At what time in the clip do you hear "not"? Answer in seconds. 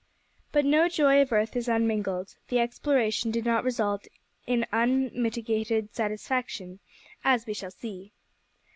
3.45-3.63